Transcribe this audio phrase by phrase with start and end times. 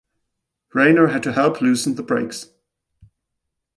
[0.73, 2.49] Raynor had to help loosen the brakes.